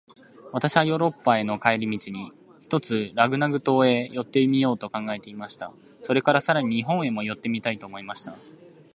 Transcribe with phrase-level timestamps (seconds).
[0.51, 2.31] 私はヨーロッパへの帰り途に、
[2.63, 5.71] ひとつラグナグ島へ寄ってみようと考えていました。
[6.01, 8.35] それから、さらに日本へも寄ってみたいと思いました。